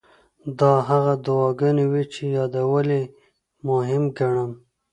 دا 0.59 0.73
هغه 0.89 1.13
دعاګانې 1.25 1.85
وې 1.91 2.03
چې 2.13 2.23
یادول 2.37 2.87
یې 2.97 3.03
مهم 3.67 4.03
ګڼم. 4.17 4.51